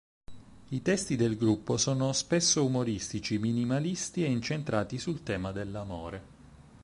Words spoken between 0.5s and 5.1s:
I testi del gruppo sono spesso umoristici, minimalisti e incentrati